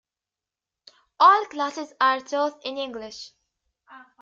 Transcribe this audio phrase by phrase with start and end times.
[1.19, 3.33] All classes are taught in English.